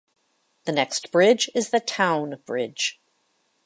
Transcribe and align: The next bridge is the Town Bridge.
The 0.65 0.71
next 0.71 1.11
bridge 1.11 1.47
is 1.53 1.69
the 1.69 1.79
Town 1.79 2.41
Bridge. 2.47 2.99